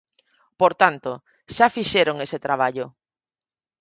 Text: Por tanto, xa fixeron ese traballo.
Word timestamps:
Por 0.61 0.73
tanto, 0.81 1.11
xa 1.55 1.67
fixeron 1.75 2.17
ese 2.25 2.37
traballo. 2.45 2.85